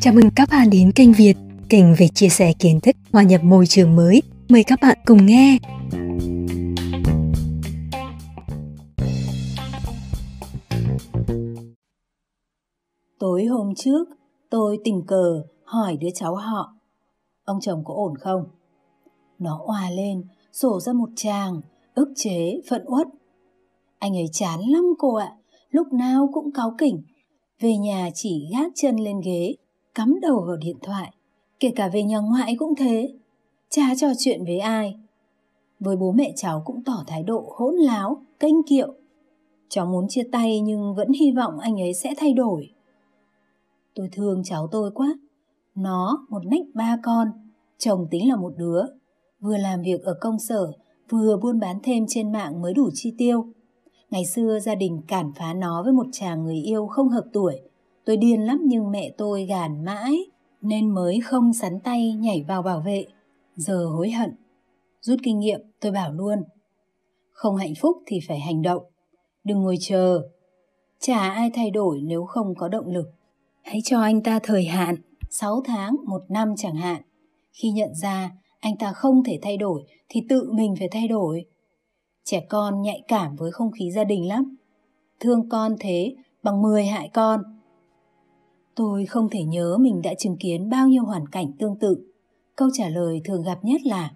[0.00, 1.36] Chào mừng các bạn đến kênh Việt,
[1.68, 4.22] kênh về chia sẻ kiến thức hòa nhập môi trường mới.
[4.48, 5.58] Mời các bạn cùng nghe.
[13.18, 14.08] Tối hôm trước,
[14.50, 16.74] tôi tình cờ hỏi đứa cháu họ,
[17.44, 18.44] ông chồng có ổn không?
[19.38, 21.60] Nó òa lên, sổ ra một tràng,
[21.94, 23.06] ức chế, phận uất.
[23.98, 25.32] Anh ấy chán lắm cô ạ,
[25.70, 27.02] lúc nào cũng cáu kỉnh.
[27.60, 29.54] Về nhà chỉ gác chân lên ghế,
[29.94, 31.12] cắm đầu vào điện thoại.
[31.60, 33.14] Kể cả về nhà ngoại cũng thế.
[33.70, 34.96] Chả trò chuyện với ai.
[35.80, 38.94] Với bố mẹ cháu cũng tỏ thái độ hỗn láo, kênh kiệu.
[39.68, 42.70] Cháu muốn chia tay nhưng vẫn hy vọng anh ấy sẽ thay đổi.
[43.94, 45.14] Tôi thương cháu tôi quá.
[45.74, 47.28] Nó một nách ba con,
[47.78, 48.82] chồng tính là một đứa.
[49.40, 50.72] Vừa làm việc ở công sở,
[51.08, 53.46] vừa buôn bán thêm trên mạng mới đủ chi tiêu.
[54.10, 57.60] Ngày xưa gia đình cản phá nó với một chàng người yêu không hợp tuổi.
[58.04, 60.18] Tôi điên lắm nhưng mẹ tôi gàn mãi,
[60.60, 63.06] nên mới không sắn tay nhảy vào bảo vệ.
[63.56, 64.30] Giờ hối hận.
[65.00, 66.38] Rút kinh nghiệm, tôi bảo luôn.
[67.30, 68.82] Không hạnh phúc thì phải hành động.
[69.44, 70.22] Đừng ngồi chờ.
[71.00, 73.06] Chả ai thay đổi nếu không có động lực.
[73.62, 74.96] Hãy cho anh ta thời hạn,
[75.30, 77.02] 6 tháng, một năm chẳng hạn.
[77.52, 81.44] Khi nhận ra anh ta không thể thay đổi thì tự mình phải thay đổi.
[82.30, 84.56] Trẻ con nhạy cảm với không khí gia đình lắm.
[85.20, 87.42] Thương con thế bằng 10 hại con.
[88.74, 92.12] Tôi không thể nhớ mình đã chứng kiến bao nhiêu hoàn cảnh tương tự.
[92.56, 94.10] Câu trả lời thường gặp nhất là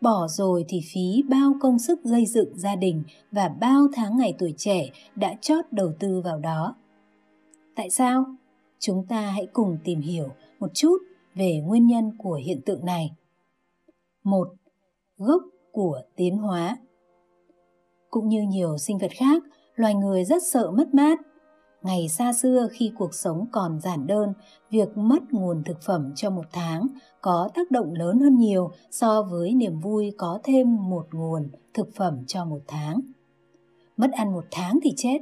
[0.00, 4.34] Bỏ rồi thì phí bao công sức gây dựng gia đình và bao tháng ngày
[4.38, 6.76] tuổi trẻ đã chót đầu tư vào đó.
[7.74, 8.24] Tại sao?
[8.78, 10.28] Chúng ta hãy cùng tìm hiểu
[10.60, 10.98] một chút
[11.34, 13.10] về nguyên nhân của hiện tượng này.
[14.22, 14.48] Một,
[15.18, 16.76] gốc của tiến hóa.
[18.14, 19.42] Cũng như nhiều sinh vật khác,
[19.74, 21.18] loài người rất sợ mất mát.
[21.82, 24.32] Ngày xa xưa khi cuộc sống còn giản đơn,
[24.70, 26.86] việc mất nguồn thực phẩm cho một tháng
[27.20, 31.94] có tác động lớn hơn nhiều so với niềm vui có thêm một nguồn thực
[31.94, 33.00] phẩm cho một tháng.
[33.96, 35.18] Mất ăn một tháng thì chết,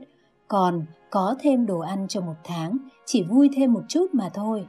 [0.49, 4.67] còn có thêm đồ ăn cho một tháng chỉ vui thêm một chút mà thôi.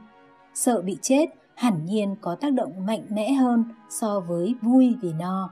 [0.54, 5.12] Sợ bị chết hẳn nhiên có tác động mạnh mẽ hơn so với vui vì
[5.12, 5.50] no.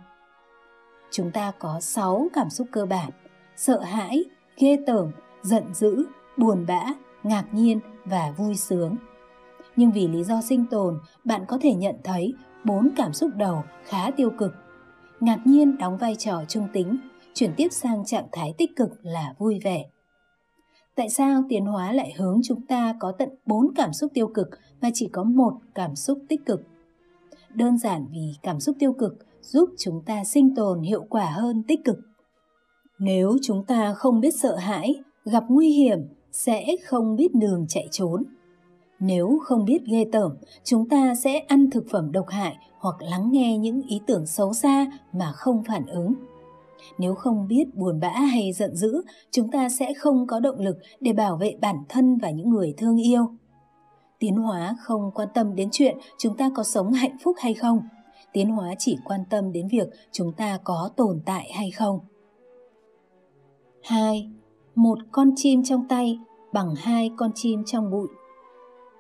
[1.13, 3.11] Chúng ta có 6 cảm xúc cơ bản:
[3.57, 4.25] sợ hãi,
[4.57, 5.11] ghê tởm,
[5.43, 6.05] giận dữ,
[6.37, 6.83] buồn bã,
[7.23, 8.97] ngạc nhiên và vui sướng.
[9.77, 12.35] Nhưng vì lý do sinh tồn, bạn có thể nhận thấy
[12.65, 14.53] bốn cảm xúc đầu khá tiêu cực.
[15.21, 16.97] Ngạc nhiên đóng vai trò trung tính,
[17.35, 19.85] chuyển tiếp sang trạng thái tích cực là vui vẻ.
[20.95, 24.49] Tại sao tiến hóa lại hướng chúng ta có tận 4 cảm xúc tiêu cực
[24.81, 26.63] và chỉ có một cảm xúc tích cực?
[27.55, 31.63] Đơn giản vì cảm xúc tiêu cực giúp chúng ta sinh tồn hiệu quả hơn
[31.69, 31.99] tích cực.
[32.99, 34.95] Nếu chúng ta không biết sợ hãi,
[35.25, 35.99] gặp nguy hiểm
[36.33, 38.23] sẽ không biết đường chạy trốn.
[39.01, 40.33] Nếu không biết ghê tởm,
[40.65, 44.53] chúng ta sẽ ăn thực phẩm độc hại hoặc lắng nghe những ý tưởng xấu
[44.53, 46.15] xa mà không phản ứng.
[46.99, 50.79] Nếu không biết buồn bã hay giận dữ, chúng ta sẽ không có động lực
[51.01, 53.27] để bảo vệ bản thân và những người thương yêu.
[54.19, 57.81] Tiến hóa không quan tâm đến chuyện chúng ta có sống hạnh phúc hay không.
[58.33, 62.01] Tiến hóa chỉ quan tâm đến việc chúng ta có tồn tại hay không.
[63.83, 64.31] 2.
[64.75, 66.19] Một con chim trong tay
[66.53, 68.09] bằng hai con chim trong bụi.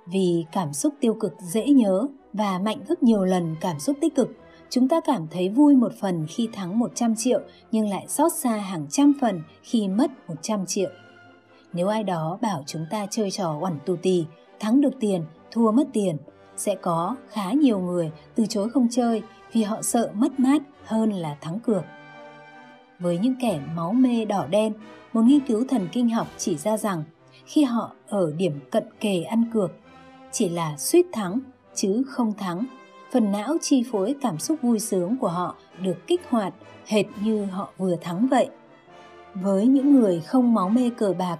[0.06, 4.14] Vì cảm xúc tiêu cực dễ nhớ và mạnh gấp nhiều lần cảm xúc tích
[4.14, 4.28] cực,
[4.70, 7.40] chúng ta cảm thấy vui một phần khi thắng 100 triệu
[7.72, 10.90] nhưng lại xót xa hàng trăm phần khi mất 100 triệu.
[11.72, 14.24] Nếu ai đó bảo chúng ta chơi trò oẳn tù tì,
[14.60, 16.16] thắng được tiền, thua mất tiền,
[16.56, 21.12] sẽ có khá nhiều người từ chối không chơi vì họ sợ mất mát hơn
[21.12, 21.84] là thắng cược.
[22.98, 24.72] Với những kẻ máu mê đỏ đen,
[25.12, 27.04] một nghiên cứu thần kinh học chỉ ra rằng
[27.46, 29.70] khi họ ở điểm cận kề ăn cược,
[30.32, 31.40] chỉ là suýt thắng
[31.74, 32.66] chứ không thắng
[33.12, 36.54] phần não chi phối cảm xúc vui sướng của họ được kích hoạt
[36.86, 38.48] hệt như họ vừa thắng vậy.
[39.34, 41.38] Với những người không máu mê cờ bạc,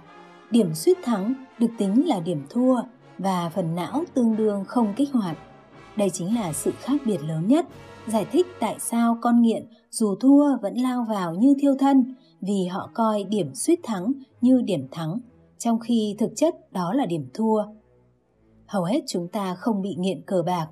[0.51, 2.81] điểm suýt thắng được tính là điểm thua
[3.17, 5.37] và phần não tương đương không kích hoạt.
[5.97, 7.65] Đây chính là sự khác biệt lớn nhất,
[8.07, 12.65] giải thích tại sao con nghiện dù thua vẫn lao vào như thiêu thân vì
[12.65, 14.11] họ coi điểm suýt thắng
[14.41, 15.19] như điểm thắng,
[15.57, 17.63] trong khi thực chất đó là điểm thua.
[18.65, 20.67] Hầu hết chúng ta không bị nghiện cờ bạc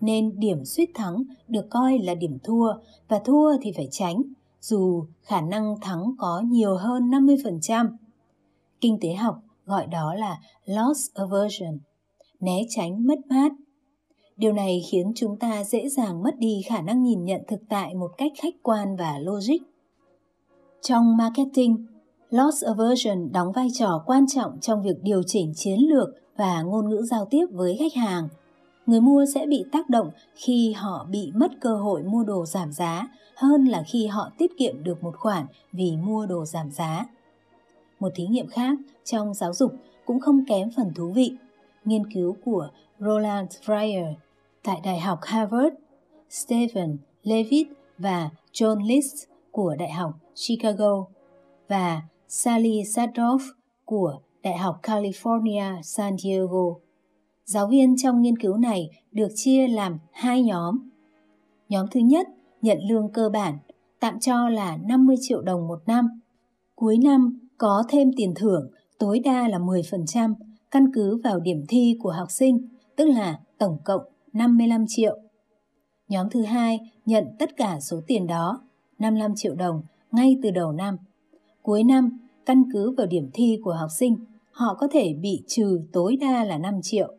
[0.00, 2.72] nên điểm suýt thắng được coi là điểm thua
[3.08, 4.22] và thua thì phải tránh,
[4.60, 7.88] dù khả năng thắng có nhiều hơn 50%.
[8.80, 11.78] Kinh tế học gọi đó là loss aversion,
[12.40, 13.52] né tránh mất mát.
[14.36, 17.94] Điều này khiến chúng ta dễ dàng mất đi khả năng nhìn nhận thực tại
[17.94, 19.62] một cách khách quan và logic.
[20.82, 21.86] Trong marketing,
[22.30, 26.90] Loss aversion đóng vai trò quan trọng trong việc điều chỉnh chiến lược và ngôn
[26.90, 28.28] ngữ giao tiếp với khách hàng.
[28.86, 32.72] Người mua sẽ bị tác động khi họ bị mất cơ hội mua đồ giảm
[32.72, 37.06] giá hơn là khi họ tiết kiệm được một khoản vì mua đồ giảm giá.
[38.00, 39.72] Một thí nghiệm khác trong giáo dục
[40.04, 41.36] cũng không kém phần thú vị.
[41.84, 44.14] Nghiên cứu của Roland Fryer
[44.62, 45.74] tại Đại học Harvard,
[46.30, 51.06] Stephen Levitt và John List của Đại học Chicago
[51.68, 53.38] và Sally Sadoff
[53.84, 56.74] của Đại học California San Diego.
[57.44, 60.78] Giáo viên trong nghiên cứu này được chia làm hai nhóm.
[61.68, 62.28] Nhóm thứ nhất
[62.62, 63.58] nhận lương cơ bản,
[64.00, 66.20] tạm cho là 50 triệu đồng một năm.
[66.74, 70.34] Cuối năm có thêm tiền thưởng tối đa là 10%
[70.70, 75.18] căn cứ vào điểm thi của học sinh, tức là tổng cộng 55 triệu.
[76.08, 78.60] Nhóm thứ hai nhận tất cả số tiền đó,
[78.98, 79.82] 55 triệu đồng,
[80.12, 80.96] ngay từ đầu năm.
[81.62, 84.16] Cuối năm, căn cứ vào điểm thi của học sinh,
[84.52, 87.12] họ có thể bị trừ tối đa là 5 triệu.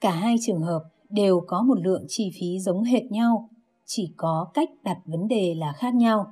[0.00, 3.48] Cả hai trường hợp đều có một lượng chi phí giống hệt nhau,
[3.84, 6.26] chỉ có cách đặt vấn đề là khác nhau.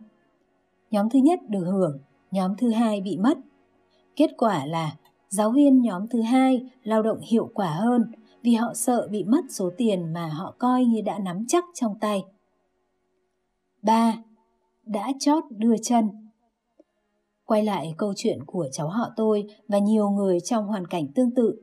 [0.91, 1.99] Nhóm thứ nhất được hưởng,
[2.33, 3.39] nhóm thứ hai bị mất.
[4.17, 4.97] Kết quả là
[5.29, 8.03] giáo viên nhóm thứ hai lao động hiệu quả hơn
[8.43, 11.99] vì họ sợ bị mất số tiền mà họ coi như đã nắm chắc trong
[12.01, 12.25] tay.
[13.83, 14.17] 3.
[14.85, 16.11] Đã chót đưa chân
[17.45, 21.31] Quay lại câu chuyện của cháu họ tôi và nhiều người trong hoàn cảnh tương
[21.31, 21.63] tự.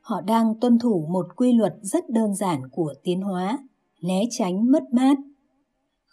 [0.00, 3.58] Họ đang tuân thủ một quy luật rất đơn giản của tiến hóa,
[4.02, 5.16] né tránh mất mát.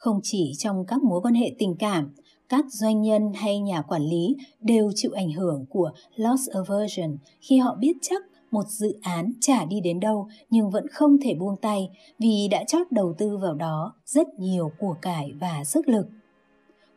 [0.04, 2.10] Không chỉ trong các mối quan hệ tình cảm,
[2.50, 7.58] các doanh nhân hay nhà quản lý đều chịu ảnh hưởng của loss aversion khi
[7.58, 11.56] họ biết chắc một dự án chả đi đến đâu nhưng vẫn không thể buông
[11.62, 11.90] tay
[12.20, 16.08] vì đã chót đầu tư vào đó rất nhiều của cải và sức lực.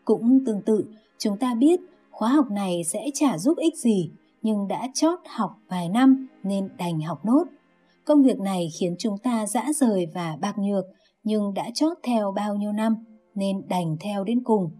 [0.04, 0.84] Cũng tương tự,
[1.18, 1.80] chúng ta biết
[2.10, 4.10] khóa học này sẽ chả giúp ích gì
[4.42, 7.44] nhưng đã chót học vài năm nên đành học nốt.
[8.04, 10.84] Công việc này khiến chúng ta dã rời và bạc nhược
[11.26, 12.96] nhưng đã chót theo bao nhiêu năm
[13.34, 14.70] nên đành theo đến cùng.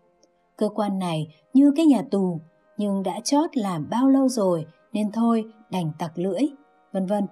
[0.56, 2.40] Cơ quan này như cái nhà tù
[2.78, 6.40] nhưng đã chót làm bao lâu rồi nên thôi đành tặc lưỡi
[6.93, 7.26] vân vân.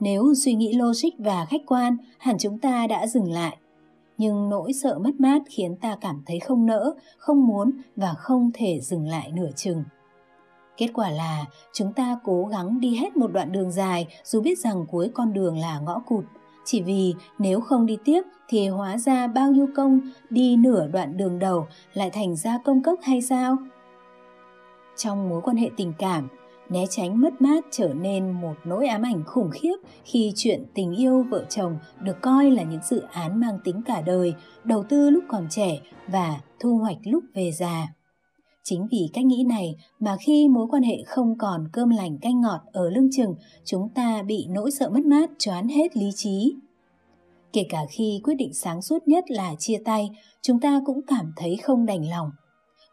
[0.00, 3.56] Nếu suy nghĩ logic và khách quan, hẳn chúng ta đã dừng lại.
[4.18, 8.50] Nhưng nỗi sợ mất mát khiến ta cảm thấy không nỡ, không muốn và không
[8.54, 9.84] thể dừng lại nửa chừng.
[10.76, 14.58] Kết quả là chúng ta cố gắng đi hết một đoạn đường dài dù biết
[14.58, 16.24] rằng cuối con đường là ngõ cụt.
[16.64, 21.16] Chỉ vì nếu không đi tiếp thì hóa ra bao nhiêu công đi nửa đoạn
[21.16, 23.56] đường đầu lại thành ra công cốc hay sao?
[24.96, 26.28] Trong mối quan hệ tình cảm,
[26.68, 30.96] né tránh mất mát trở nên một nỗi ám ảnh khủng khiếp khi chuyện tình
[30.96, 34.34] yêu vợ chồng được coi là những dự án mang tính cả đời,
[34.64, 37.86] đầu tư lúc còn trẻ và thu hoạch lúc về già.
[38.70, 42.40] Chính vì cách nghĩ này mà khi mối quan hệ không còn cơm lành canh
[42.40, 43.34] ngọt ở lưng chừng,
[43.64, 46.54] chúng ta bị nỗi sợ mất mát choán hết lý trí.
[47.52, 50.10] Kể cả khi quyết định sáng suốt nhất là chia tay,
[50.42, 52.30] chúng ta cũng cảm thấy không đành lòng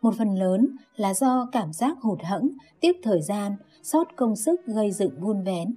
[0.02, 2.50] một phần lớn là do cảm giác hụt hẫng,
[2.80, 5.76] tiếc thời gian, sót công sức gây dựng buôn vén.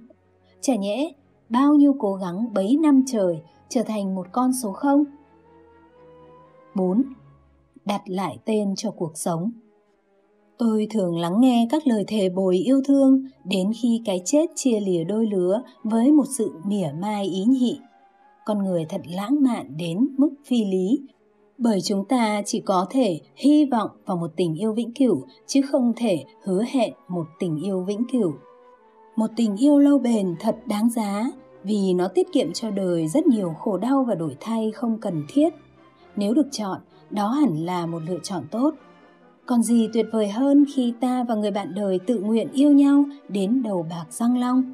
[0.61, 1.11] Chả nhẽ,
[1.49, 5.03] bao nhiêu cố gắng bấy năm trời trở thành một con số không?
[6.75, 7.03] 4.
[7.85, 9.51] Đặt lại tên cho cuộc sống
[10.63, 14.79] Tôi thường lắng nghe các lời thề bồi yêu thương đến khi cái chết chia
[14.79, 17.79] lìa đôi lứa với một sự mỉa mai ý nhị.
[18.45, 20.99] Con người thật lãng mạn đến mức phi lý,
[21.57, 25.61] bởi chúng ta chỉ có thể hy vọng vào một tình yêu vĩnh cửu chứ
[25.71, 28.33] không thể hứa hẹn một tình yêu vĩnh cửu.
[29.15, 31.31] Một tình yêu lâu bền thật đáng giá
[31.63, 35.23] vì nó tiết kiệm cho đời rất nhiều khổ đau và đổi thay không cần
[35.29, 35.49] thiết.
[36.15, 38.71] Nếu được chọn, đó hẳn là một lựa chọn tốt.
[39.45, 43.05] Còn gì tuyệt vời hơn khi ta và người bạn đời tự nguyện yêu nhau
[43.29, 44.73] đến đầu bạc răng long.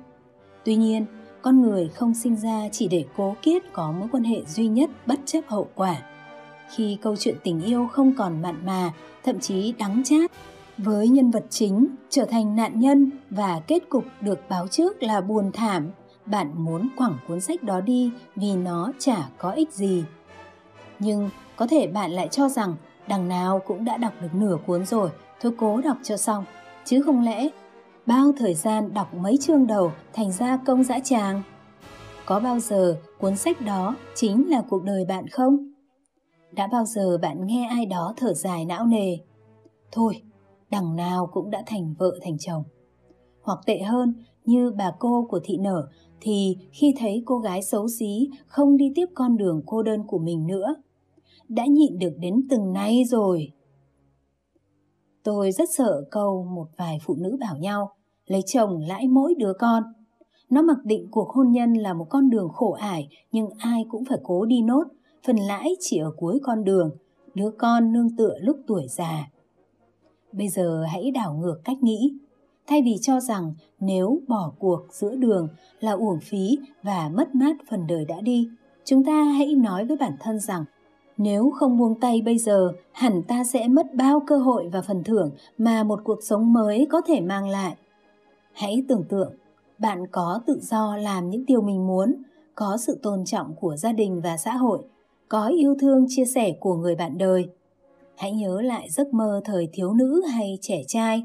[0.66, 1.06] Tuy nhiên,
[1.42, 4.90] con người không sinh ra chỉ để cố kiết có mối quan hệ duy nhất
[5.06, 6.02] bất chấp hậu quả
[6.70, 8.92] khi câu chuyện tình yêu không còn mặn mà,
[9.24, 10.32] thậm chí đắng chát,
[10.78, 15.22] với nhân vật chính trở thành nạn nhân và kết cục được báo trước là
[15.22, 15.90] buồn thảm,
[16.26, 20.04] bạn muốn quẳng cuốn sách đó đi vì nó chả có ích gì.
[21.00, 22.76] Nhưng có thể bạn lại cho rằng
[23.08, 25.10] đằng nào cũng đã đọc được nửa cuốn rồi,
[25.42, 26.46] thôi cố đọc cho xong,
[26.86, 27.50] chứ không lẽ
[28.06, 31.44] bao thời gian đọc mấy chương đầu thành ra công dã tràng.
[32.26, 35.58] Có bao giờ cuốn sách đó chính là cuộc đời bạn không?
[36.52, 39.18] Đã bao giờ bạn nghe ai đó thở dài não nề?
[39.92, 40.22] Thôi,
[40.70, 42.64] đằng nào cũng đã thành vợ thành chồng.
[43.42, 44.14] Hoặc tệ hơn,
[44.46, 45.88] như bà cô của thị nở,
[46.22, 50.20] thì khi thấy cô gái xấu xí không đi tiếp con đường cô đơn của
[50.20, 50.76] mình nữa,
[51.50, 53.52] đã nhịn được đến từng nay rồi.
[55.24, 57.92] Tôi rất sợ câu một vài phụ nữ bảo nhau,
[58.26, 59.84] lấy chồng lãi mỗi đứa con.
[60.50, 64.06] Nó mặc định cuộc hôn nhân là một con đường khổ ải, nhưng ai cũng
[64.06, 64.84] phải cố đi nốt,
[65.26, 66.90] phần lãi chỉ ở cuối con đường,
[67.36, 69.30] đứa con nương tựa lúc tuổi già.
[70.32, 72.14] Bây giờ hãy đảo ngược cách nghĩ.
[72.68, 75.48] Thay vì cho rằng nếu bỏ cuộc giữa đường
[75.80, 78.50] là uổng phí và mất mát phần đời đã đi,
[78.86, 80.66] chúng ta hãy nói với bản thân rằng
[81.18, 85.04] nếu không buông tay bây giờ, hẳn ta sẽ mất bao cơ hội và phần
[85.04, 87.76] thưởng mà một cuộc sống mới có thể mang lại.
[88.54, 89.34] Hãy tưởng tượng,
[89.80, 92.16] bạn có tự do làm những điều mình muốn,
[92.56, 94.80] có sự tôn trọng của gia đình và xã hội,
[95.30, 97.48] có yêu thương chia sẻ của người bạn đời.
[98.16, 101.24] Hãy nhớ lại giấc mơ thời thiếu nữ hay trẻ trai.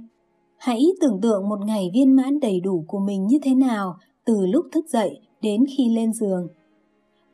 [0.57, 4.47] Hãy tưởng tượng một ngày viên mãn đầy đủ của mình như thế nào từ
[4.47, 6.49] lúc thức dậy đến khi lên giường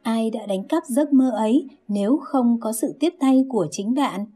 [0.09, 3.95] ai đã đánh cắp giấc mơ ấy nếu không có sự tiếp tay của chính
[3.95, 4.27] bạn?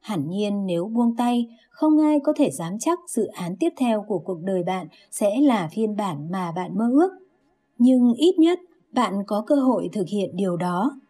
[0.00, 4.04] Hẳn nhiên nếu buông tay, không ai có thể dám chắc dự án tiếp theo
[4.08, 7.10] của cuộc đời bạn sẽ là phiên bản mà bạn mơ ước.
[7.78, 8.60] Nhưng ít nhất,
[8.92, 11.00] bạn có cơ hội thực hiện điều đó.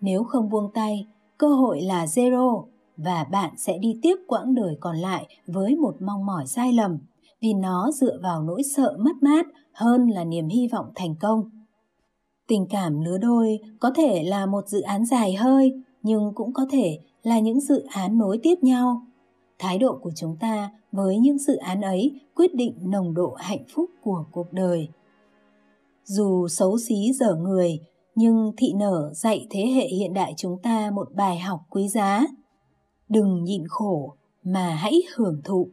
[0.00, 1.06] Nếu không buông tay,
[1.38, 2.64] cơ hội là zero
[2.96, 6.98] và bạn sẽ đi tiếp quãng đời còn lại với một mong mỏi sai lầm,
[7.40, 11.59] vì nó dựa vào nỗi sợ mất mát hơn là niềm hy vọng thành công.
[12.50, 16.66] Tình cảm lứa đôi có thể là một dự án dài hơi, nhưng cũng có
[16.70, 19.02] thể là những dự án nối tiếp nhau.
[19.58, 23.64] Thái độ của chúng ta với những dự án ấy quyết định nồng độ hạnh
[23.74, 24.88] phúc của cuộc đời.
[26.04, 27.78] Dù xấu xí dở người,
[28.14, 32.26] nhưng thị nở dạy thế hệ hiện đại chúng ta một bài học quý giá.
[33.08, 34.14] Đừng nhịn khổ
[34.44, 35.68] mà hãy hưởng thụ.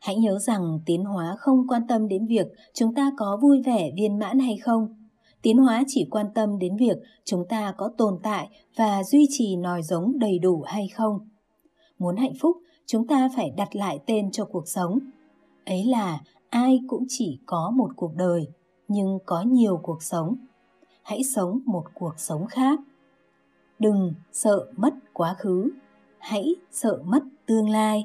[0.00, 3.90] Hãy nhớ rằng tiến hóa không quan tâm đến việc chúng ta có vui vẻ
[3.96, 5.05] viên mãn hay không,
[5.46, 9.56] Tiến hóa chỉ quan tâm đến việc chúng ta có tồn tại và duy trì
[9.56, 11.18] nòi giống đầy đủ hay không.
[11.98, 14.98] Muốn hạnh phúc, chúng ta phải đặt lại tên cho cuộc sống.
[15.64, 18.48] Ấy là ai cũng chỉ có một cuộc đời,
[18.88, 20.36] nhưng có nhiều cuộc sống.
[21.02, 22.80] Hãy sống một cuộc sống khác.
[23.78, 25.70] Đừng sợ mất quá khứ,
[26.18, 28.04] hãy sợ mất tương lai.